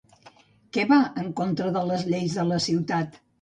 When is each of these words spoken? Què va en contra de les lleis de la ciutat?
Què 0.77 0.85
va 0.91 0.97
en 1.23 1.29
contra 1.41 1.69
de 1.77 1.85
les 1.91 2.07
lleis 2.09 2.39
de 2.41 2.47
la 2.55 2.59
ciutat? 2.71 3.23